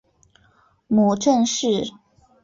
[0.87, 1.93] 母郑氏。